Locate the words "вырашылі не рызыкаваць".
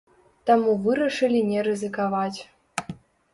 0.85-2.39